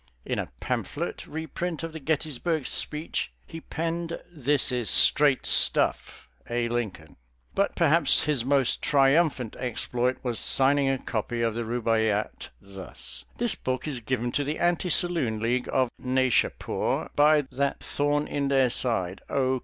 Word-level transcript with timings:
In 0.25 0.39
a 0.39 0.47
pamphlet 0.59 1.27
reprint 1.27 1.83
of 1.83 1.93
the 1.93 1.99
Gettysburg 1.99 2.65
Speech 2.65 3.31
he 3.45 3.61
penned 3.61 4.19
"This 4.31 4.71
is 4.71 4.89
straight 4.89 5.45
stuff, 5.45 6.27
A. 6.49 6.67
Lincoln." 6.69 7.17
But 7.53 7.75
perhaps 7.75 8.21
his 8.23 8.43
most 8.43 8.81
triumphant 8.81 9.55
exploit 9.59 10.17
was 10.23 10.39
signing 10.39 10.89
a 10.89 10.97
copy 10.97 11.43
of 11.43 11.53
the 11.53 11.61
Rubaiyat 11.65 12.49
thus: 12.59 13.25
"This 13.37 13.53
book 13.53 13.87
is 13.87 13.99
given 13.99 14.31
to 14.31 14.43
the 14.43 14.57
Anti 14.57 14.89
Saloon 14.89 15.39
League 15.39 15.69
of 15.71 15.89
Naishapur 15.99 17.11
by 17.15 17.43
that 17.51 17.81
thorn 17.81 18.25
in 18.27 18.47
their 18.47 18.71
side, 18.71 19.21
O. 19.29 19.59